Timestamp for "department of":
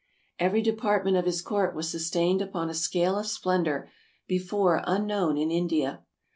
0.63-1.25